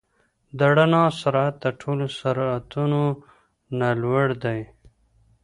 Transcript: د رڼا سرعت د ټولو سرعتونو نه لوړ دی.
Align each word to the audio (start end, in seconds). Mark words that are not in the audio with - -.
د 0.57 0.59
رڼا 0.77 1.03
سرعت 1.21 1.55
د 1.63 1.65
ټولو 1.81 2.05
سرعتونو 2.19 3.03
نه 3.79 3.89
لوړ 4.01 4.27
دی. 4.43 4.59